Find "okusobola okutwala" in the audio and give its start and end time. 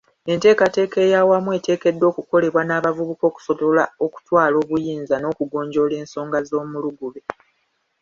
3.27-4.55